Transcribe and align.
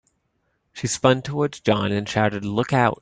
She 0.73 0.87
spun 0.87 1.21
towards 1.21 1.59
John 1.59 1.91
and 1.91 2.09
shouted, 2.09 2.43
"Look 2.43 2.73
Out!" 2.73 2.99